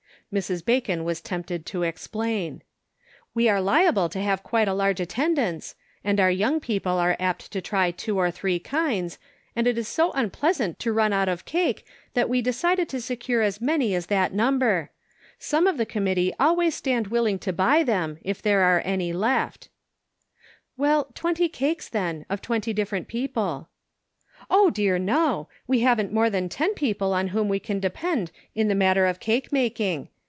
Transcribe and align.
Mrs. 0.33 0.63
Bacon 0.63 1.03
was 1.03 1.19
tempted 1.19 1.65
to 1.65 1.83
explain." 1.83 2.61
We 3.35 3.49
are 3.49 3.59
liable 3.59 4.07
to 4.07 4.21
have 4.21 4.43
quite 4.43 4.69
a 4.69 4.73
large 4.73 5.01
attendance, 5.01 5.75
and 6.05 6.21
our 6.21 6.31
young 6.31 6.61
people 6.61 6.93
are 6.93 7.17
apt 7.19 7.51
to 7.51 7.59
try 7.59 7.91
two 7.91 8.17
or 8.17 8.31
three 8.31 8.57
kinds, 8.57 9.19
and 9.57 9.67
it 9.67 9.77
is 9.77 9.89
so 9.89 10.13
unpleasant 10.13 10.79
to 10.79 10.93
run 10.93 11.11
out 11.11 11.27
of 11.27 11.43
cake 11.43 11.85
that 12.13 12.29
we 12.29 12.41
decided 12.41 12.87
to 12.87 13.01
secure 13.01 13.41
as 13.41 13.59
many 13.59 13.93
as 13.93 14.05
that 14.05 14.33
number. 14.33 14.91
Some 15.37 15.67
of 15.67 15.75
the 15.75 15.85
committee 15.85 16.31
always 16.39 16.75
stand 16.75 17.07
willing 17.07 17.37
to 17.39 17.51
buy 17.51 17.83
them 17.83 18.17
if 18.21 18.41
there 18.41 18.61
are 18.61 18.81
any 18.85 19.11
left,"" 19.11 19.67
Well, 20.77 21.09
twenty 21.13 21.49
cakes 21.49 21.89
then, 21.89 22.25
of 22.29 22.41
twenty 22.41 22.71
different 22.71 23.09
people."" 23.09 23.67
Oh, 24.49 24.69
dear, 24.69 24.97
no! 24.97 25.49
We 25.67 25.81
haven't 25.81 26.13
more 26.13 26.29
than 26.29 26.47
ten 26.47 26.73
people 26.73 27.11
on 27.11 27.27
whom 27.35 27.49
we 27.49 27.59
can 27.59 27.81
depend 27.81 28.31
in 28.55 28.69
the 28.69 28.75
matter 28.75 29.05
of 29.05 29.19
cake 29.19 29.51
making. 29.51 30.07